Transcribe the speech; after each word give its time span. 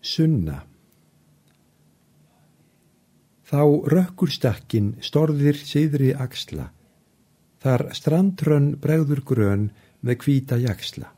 Sunna 0.00 0.62
Þá 3.50 3.64
rökkur 3.92 4.30
stakkin 4.32 4.94
storðir 5.04 5.58
siðri 5.60 6.14
axla, 6.16 6.70
þar 7.60 7.84
strandrönn 7.92 8.68
bregður 8.80 9.20
grön 9.28 9.66
með 10.00 10.16
kvíta 10.22 10.56
jaksla. 10.62 11.10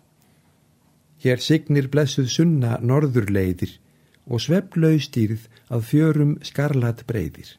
Hér 1.23 1.45
signir 1.45 1.87
blessuð 1.93 2.33
sunna 2.33 2.81
norður 2.83 3.31
leiðir 3.31 3.77
og 4.27 4.43
sveflaustýrð 4.43 5.47
að 5.71 5.87
fjörum 5.93 6.35
skarlat 6.43 7.05
breyðir. 7.07 7.55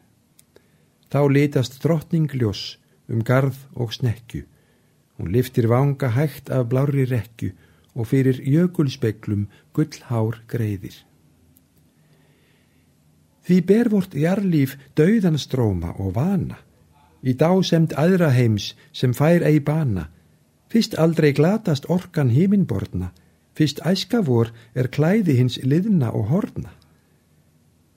Þá 1.08 1.22
litast 1.38 1.80
drottning 1.86 2.28
ljós 2.36 2.66
um 3.08 3.24
garð 3.24 3.62
og 3.80 3.96
snekju. 3.96 4.44
Hún 5.16 5.32
liftir 5.32 5.70
vanga 5.72 6.12
hægt 6.18 6.52
af 6.52 6.68
blári 6.68 7.08
rekju 7.08 7.54
og 7.96 8.12
fyrir 8.12 8.44
jökulspeglum 8.44 9.48
gullhár 9.72 10.42
greiðir. 10.52 10.98
Því 13.44 13.58
ber 13.68 13.90
vort 13.92 14.14
jarlíf 14.16 14.78
dauðan 14.96 15.38
stróma 15.40 15.92
og 16.00 16.14
vana, 16.16 16.60
í 17.24 17.36
dásemt 17.36 17.96
aðra 18.00 18.32
heims 18.32 18.72
sem 18.96 19.14
fær 19.16 19.44
ei 19.44 19.60
bana, 19.60 20.08
fyrst 20.72 20.96
aldrei 21.00 21.34
glatast 21.36 21.90
orkan 21.92 22.32
híminborna, 22.32 23.12
fyrst 23.54 23.82
æskavor 23.86 24.54
er 24.74 24.88
klæði 24.88 25.36
hins 25.42 25.60
liðna 25.64 26.12
og 26.16 26.32
horna. 26.32 26.72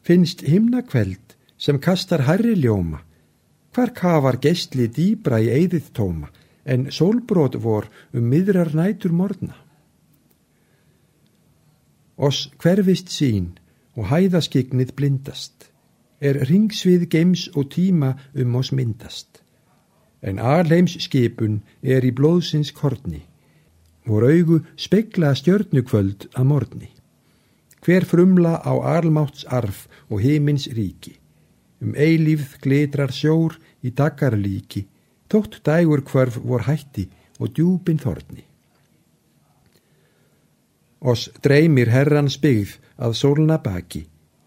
Finnst 0.02 0.42
himnakveld 0.46 1.36
sem 1.58 1.78
kastar 1.80 2.26
herri 2.26 2.54
ljóma, 2.58 3.00
hvar 3.74 3.92
kafar 3.94 4.38
gestli 4.42 4.88
dýbra 4.88 5.38
í 5.42 5.48
eðið 5.52 5.92
tóma, 5.96 6.28
en 6.66 6.88
sólbrót 6.90 7.54
vor 7.62 7.86
um 8.12 8.26
miðrar 8.26 8.72
nætur 8.74 9.14
morna. 9.14 9.54
Oss 12.16 12.48
hverfist 12.58 13.12
sín 13.12 13.52
og 13.96 14.10
hæðaskignið 14.10 14.92
blindast, 14.96 15.70
er 16.20 16.38
ringsvið 16.48 17.08
geims 17.12 17.46
og 17.56 17.70
tíma 17.72 18.14
um 18.34 18.56
oss 18.60 18.72
myndast. 18.72 19.42
En 20.22 20.38
alheims 20.38 20.96
skipun 21.04 21.60
er 21.82 22.04
í 22.04 22.12
blóðsins 22.12 22.72
kortni, 22.76 23.22
vor 24.06 24.24
augu 24.28 24.62
spekla 24.76 25.34
stjörnukvöld 25.36 26.28
að 26.34 26.48
morni. 26.50 26.90
Hver 27.84 28.04
frumla 28.08 28.56
á 28.64 28.72
almátts 28.96 29.44
arf 29.46 29.86
og 30.10 30.22
heimins 30.24 30.66
ríki, 30.72 31.14
um 31.82 31.94
eilífð 31.94 32.56
glitrar 32.64 33.12
sjór 33.12 33.58
í 33.84 33.92
dagarlíki, 33.92 34.86
tótt 35.28 35.60
dægur 35.66 36.02
hverf 36.06 36.38
vor 36.42 36.66
hætti 36.66 37.06
og 37.38 37.52
djúpin 37.54 38.00
þorni. 38.02 38.42
Oss 41.06 41.28
dreymir 41.44 41.92
herrans 41.92 42.38
byggð 42.42 42.78
að 42.96 43.16
sólna 43.20 43.58
baki, 43.62 44.06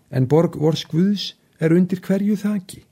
en 0.10 0.28
borg 0.28 0.58
vors 0.58 0.86
guðs 0.90 1.34
er 1.60 1.74
undir 1.76 2.02
hverju 2.02 2.38
þaki. 2.44 2.84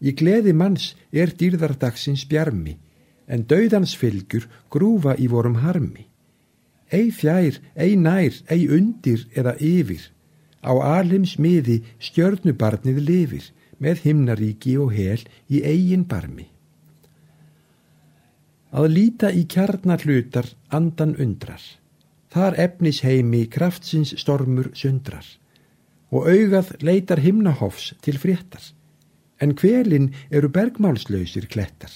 Í 0.00 0.12
gleði 0.12 0.52
manns 0.52 0.94
er 1.12 1.32
dýrðardagsins 1.32 2.26
bjarmi, 2.30 2.76
en 3.26 3.46
dauðans 3.50 3.96
fylgur 3.98 4.46
grúfa 4.70 5.16
í 5.18 5.26
vorum 5.32 5.58
harmi. 5.64 6.06
Ei 6.92 7.10
fjær, 7.10 7.58
ei 7.74 7.96
nær, 7.96 8.34
ei 8.52 8.68
undir 8.70 9.26
eða 9.34 9.56
yfir, 9.58 10.04
á 10.62 10.72
alims 10.98 11.34
miði 11.38 11.80
stjörnubarnið 11.98 13.00
lifir, 13.02 13.46
með 13.78 14.04
himnaríki 14.06 14.76
og 14.80 14.94
hel 14.96 15.22
í 15.52 15.62
eigin 15.66 16.06
barmi. 16.08 16.46
Að 18.76 18.88
líta 18.92 19.32
í 19.32 19.44
kjarnar 19.48 20.02
hlutar 20.04 20.48
andan 20.74 21.14
undrar, 21.20 21.60
Þar 22.36 22.58
efnis 22.60 22.98
heimi 23.00 23.46
kraftsins 23.48 24.10
stormur 24.20 24.66
sundrar 24.76 25.24
og 26.12 26.26
augað 26.28 26.74
leitar 26.84 27.22
himnahofs 27.24 27.94
til 28.04 28.18
fréttar, 28.20 28.60
en 29.40 29.54
kvelin 29.56 30.10
eru 30.28 30.50
bergmálslausir 30.52 31.46
klettar. 31.48 31.94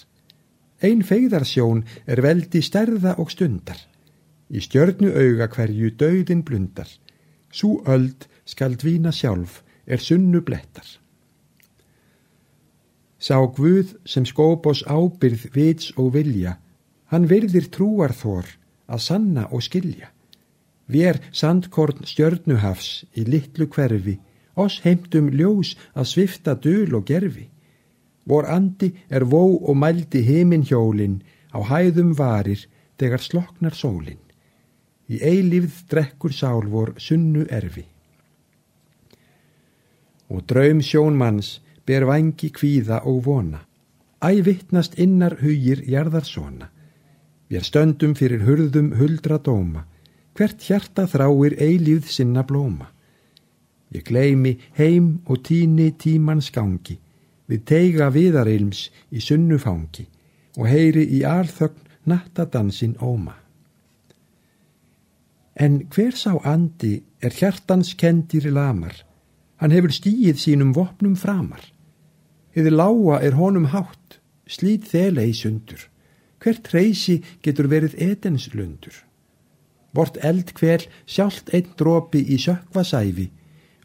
Einn 0.81 1.03
feyðarsjón 1.05 1.83
er 2.09 2.23
veldi 2.25 2.63
stærða 2.65 3.19
og 3.21 3.29
stundar, 3.35 3.77
í 4.49 4.65
stjörnu 4.65 5.11
auga 5.13 5.51
hverju 5.53 5.91
döðin 6.01 6.41
blundar, 6.49 6.89
svo 7.53 7.83
öld 7.85 8.25
skal 8.49 8.79
dvína 8.81 9.13
sjálf 9.13 9.59
er 9.85 10.01
sunnu 10.01 10.41
blettar. 10.41 10.89
Sá 13.21 13.37
Guð 13.45 13.93
sem 14.09 14.25
skóp 14.25 14.65
oss 14.73 14.81
ábyrð 14.89 15.51
vits 15.53 15.93
og 16.01 16.15
vilja, 16.17 16.57
hann 17.13 17.29
virðir 17.29 17.69
trúarþór 17.69 18.49
að 18.89 19.05
sanna 19.05 19.45
og 19.53 19.69
skilja. 19.69 20.09
Vér 20.91 21.21
sandkorn 21.31 22.03
stjörnuhafs 22.03 23.05
í 23.15 23.23
litlu 23.23 23.69
hverfi, 23.71 24.17
oss 24.59 24.81
heimtum 24.83 25.29
ljós 25.31 25.77
að 25.95 26.09
svifta 26.13 26.57
döl 26.59 26.97
og 26.99 27.05
gerfi. 27.07 27.47
Vor 28.27 28.49
andi 28.51 28.91
er 29.09 29.23
vó 29.23 29.45
og 29.55 29.77
mældi 29.79 30.25
heiminn 30.27 30.67
hjólin, 30.67 31.21
á 31.55 31.59
hæðum 31.71 32.11
varir, 32.19 32.67
þegar 32.99 33.23
sloknar 33.23 33.77
sólin. 33.79 34.19
Í 35.07 35.23
eilífð 35.23 35.87
drekkur 35.91 36.35
sál 36.35 36.67
vor 36.73 36.95
sunnu 36.99 37.47
erfi. 37.51 37.87
Og 40.31 40.43
draum 40.47 40.83
sjónmanns 40.83 41.61
ber 41.87 42.07
vangi 42.11 42.51
kvíða 42.55 43.03
og 43.07 43.23
vona. 43.27 43.63
Æ 44.23 44.43
vittnast 44.47 44.99
innar 44.99 45.39
hugir 45.41 45.83
jarðarsona. 45.87 46.69
Við 47.51 47.67
stöndum 47.67 48.15
fyrir 48.19 48.45
hurðum 48.47 48.93
huldra 48.99 49.39
dóma 49.39 49.87
hvert 50.41 50.63
hjarta 50.65 51.05
þráir 51.05 51.53
eilíð 51.61 52.07
sinna 52.09 52.41
blóma. 52.49 52.87
Ég 53.93 54.07
gleimi 54.09 54.55
heim 54.79 55.19
og 55.29 55.43
tíni 55.45 55.91
tímans 56.01 56.49
gangi, 56.55 56.95
við 57.45 57.65
teiga 57.69 58.07
viðarilms 58.15 58.87
í 59.13 59.21
sunnufangi 59.21 60.07
og 60.57 60.65
heyri 60.71 61.03
í 61.13 61.21
alþögn 61.29 61.91
nattadansinn 62.09 62.95
óma. 63.05 63.35
En 65.61 65.83
hver 65.93 66.17
sá 66.17 66.33
andi 66.49 66.95
er 67.21 67.37
hjartans 67.37 67.93
kendir 68.01 68.49
lamar, 68.49 68.97
hann 69.61 69.77
hefur 69.77 69.93
stíið 69.93 70.41
sínum 70.41 70.73
vopnum 70.73 71.19
framar. 71.21 71.61
Eða 72.57 72.73
lága 72.81 73.21
er 73.21 73.37
honum 73.37 73.69
hátt, 73.75 74.23
slít 74.49 74.89
þela 74.89 75.29
í 75.29 75.37
sundur, 75.37 75.85
hvert 76.41 76.73
reysi 76.73 77.21
getur 77.45 77.69
verið 77.69 78.01
etenslundur. 78.01 79.05
Vort 79.95 80.19
eld 80.23 80.53
hver 80.59 80.87
sjálft 81.07 81.51
einn 81.55 81.73
drópi 81.79 82.23
í 82.31 82.39
sökva 82.39 82.85
sæfi, 82.87 83.31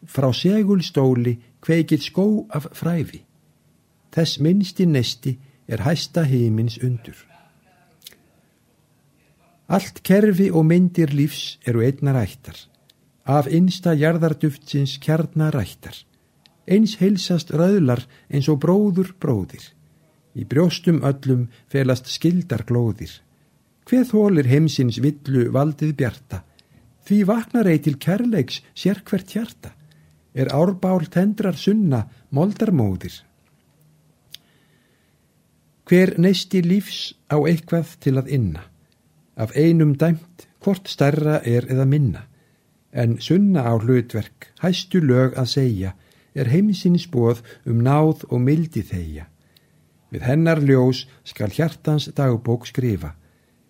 frá 0.06 0.30
segulstóli 0.32 1.34
kveikir 1.60 2.02
skó 2.02 2.46
af 2.54 2.68
fræfi. 2.78 3.24
Þess 4.14 4.38
minnsti 4.40 4.86
nesti 4.86 5.36
er 5.68 5.82
hæsta 5.82 6.22
heimins 6.24 6.78
undur. 6.78 7.18
Allt 9.66 10.04
kerfi 10.06 10.46
og 10.54 10.62
myndir 10.70 11.10
lífs 11.10 11.58
eru 11.66 11.82
einna 11.82 12.14
rættar, 12.14 12.54
af 13.26 13.48
einsta 13.50 13.96
jarðarduftsins 13.98 15.00
kjarnar 15.02 15.58
rættar. 15.58 15.96
Eins 16.70 16.96
heilsast 17.00 17.50
rauðlar 17.50 18.04
eins 18.30 18.46
og 18.48 18.60
bróður 18.62 19.10
bróðir. 19.18 19.64
Í 20.38 20.46
brjóstum 20.46 21.02
öllum 21.02 21.48
felast 21.72 22.06
skildar 22.12 22.62
glóðir. 22.68 23.10
Hveð 23.86 24.08
þólir 24.10 24.48
heimsins 24.50 24.96
villu 24.98 25.44
valdið 25.54 25.92
bjarta? 26.00 26.40
Því 27.06 27.18
vaknar 27.28 27.68
ei 27.70 27.78
til 27.78 27.94
kærleiks 28.02 28.58
sér 28.74 28.98
hvert 29.06 29.30
hjarta? 29.30 29.70
Er 30.34 30.50
árbál 30.50 31.06
tendrar 31.06 31.54
sunna, 31.54 32.00
moldarmóðir? 32.34 33.20
Hver 35.86 36.16
neisti 36.18 36.64
lífs 36.66 37.14
á 37.30 37.38
eitthvað 37.46 37.92
til 38.02 38.16
að 38.18 38.32
inna? 38.34 38.64
Af 39.38 39.54
einum 39.54 39.92
dæmt, 39.94 40.48
hvort 40.58 40.90
stærra 40.90 41.38
er 41.46 41.68
eða 41.70 41.86
minna? 41.86 42.24
En 42.90 43.20
sunna 43.22 43.62
á 43.70 43.78
hlutverk, 43.78 44.48
hæstu 44.64 44.98
lög 44.98 45.38
að 45.38 45.52
segja, 45.52 45.92
er 46.34 46.50
heimsins 46.50 47.06
bóð 47.06 47.44
um 47.70 47.84
náð 47.86 48.26
og 48.32 48.42
mildi 48.42 48.82
þeia. 48.82 49.28
Við 50.10 50.26
hennar 50.26 50.58
ljós 50.58 51.04
skal 51.22 51.54
hjartans 51.54 52.10
dagbók 52.18 52.66
skrifa, 52.66 53.14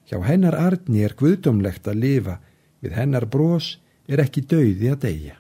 Hjá 0.07 0.21
hennar 0.23 0.55
arni 0.55 1.03
er 1.03 1.17
guðdomlegt 1.19 1.89
að 1.91 2.01
lifa, 2.05 2.37
við 2.83 2.95
hennar 2.95 3.27
brós 3.27 3.77
er 4.07 4.23
ekki 4.23 4.45
dauði 4.47 4.93
að 4.93 5.03
deyja. 5.03 5.37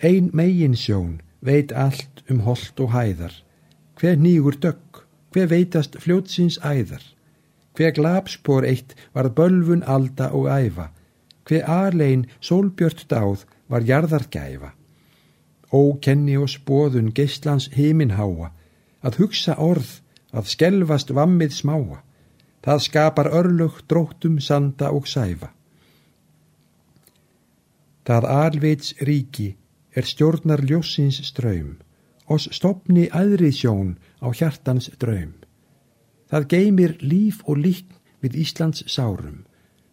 Ein 0.00 0.30
megin 0.32 0.76
sjón 0.76 1.20
veit 1.44 1.72
allt 1.72 2.24
um 2.32 2.40
holt 2.46 2.80
og 2.80 2.94
hæðar, 2.94 3.34
hver 4.00 4.16
nýgur 4.16 4.56
dögg, 4.60 5.02
hver 5.32 5.50
veitast 5.52 5.98
fljótsins 6.00 6.56
æðar, 6.64 7.02
hver 7.76 7.92
glapspor 7.92 8.64
eitt 8.64 8.94
var 9.12 9.28
bölfun 9.36 9.84
alda 9.84 10.30
og 10.32 10.48
æfa, 10.48 10.88
hver 11.44 11.68
arlein 11.68 12.24
sólbjört 12.40 13.04
dáð 13.10 13.44
var 13.68 13.84
jarðargæfa. 13.84 14.72
Ó 15.72 15.98
kenni 16.00 16.36
og 16.40 16.48
spóðun 16.48 17.12
geistlans 17.12 17.68
heiminháa, 17.76 18.52
að 19.04 19.20
hugsa 19.20 19.58
orð, 19.60 20.00
að 20.32 20.50
skelvast 20.54 21.12
vammið 21.14 21.52
smáa, 21.60 22.00
Það 22.64 22.80
skapar 22.80 23.28
örlug, 23.28 23.82
dróttum, 23.88 24.38
sanda 24.40 24.88
og 24.90 25.08
sæfa. 25.08 25.50
Það 28.04 28.26
alveits 28.28 28.94
ríki 29.04 29.54
er 29.96 30.04
stjórnar 30.08 30.64
ljósins 30.64 31.20
ströym, 31.28 31.76
oss 32.28 32.48
stopni 32.52 33.06
aðri 33.12 33.52
sjón 33.52 33.96
á 34.24 34.32
hjartans 34.32 34.90
draum. 35.00 35.34
Það 36.28 36.48
geymir 36.52 36.96
líf 37.00 37.42
og 37.44 37.60
líkn 37.60 38.00
við 38.24 38.40
Íslands 38.44 38.84
sárum, 38.88 39.44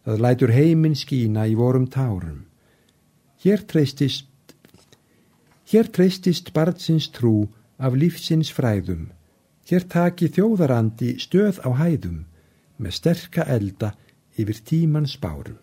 það 0.07 0.23
lætur 0.25 0.55
heiminn 0.55 0.95
skína 0.95 1.45
í 1.51 1.55
vorum 1.59 1.87
tárum. 1.91 2.45
Hér 3.43 3.63
treystist, 3.67 4.27
hér 5.67 5.91
treystist 5.91 6.53
barnsins 6.55 7.09
trú 7.11 7.49
af 7.77 7.95
lífsins 7.95 8.51
fræðum, 8.55 9.09
hér 9.67 9.87
taki 9.91 10.31
þjóðarandi 10.31 11.17
stöð 11.19 11.59
á 11.67 11.69
hæðum, 11.79 12.25
með 12.81 12.97
sterka 12.97 13.45
elda 13.45 13.93
yfir 14.41 14.61
tímans 14.65 15.17
bárum. 15.21 15.59